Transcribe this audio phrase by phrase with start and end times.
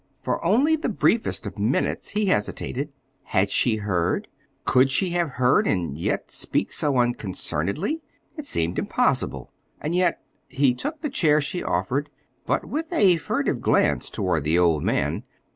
[0.19, 2.91] For only the briefest of minutes he hesitated.
[3.21, 4.27] Had she heard?
[4.65, 8.01] Could she have heard, and yet speak so unconcernedly?
[8.35, 9.51] It seemed impossible.
[9.79, 15.21] And yet—He took the chair she offered—but with a furtive glance toward the old man.